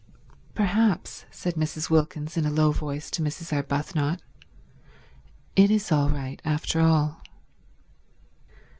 "Perhaps," 0.55 1.25
said 1.29 1.53
Mrs. 1.53 1.91
Wilkins 1.91 2.35
in 2.35 2.43
a 2.43 2.49
low 2.49 2.71
voice 2.71 3.11
to 3.11 3.21
Mrs. 3.21 3.53
Arbuthnot, 3.53 4.19
"It 5.55 5.69
is 5.69 5.91
all 5.91 6.09
right 6.09 6.41
after 6.43 6.79
all." 6.81 7.21